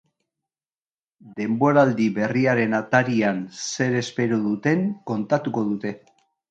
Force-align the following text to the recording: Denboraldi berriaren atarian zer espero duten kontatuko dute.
Denboraldi 1.41 2.09
berriaren 2.17 2.75
atarian 2.81 3.45
zer 3.69 4.01
espero 4.05 4.45
duten 4.49 4.85
kontatuko 5.13 5.71
dute. 5.73 5.99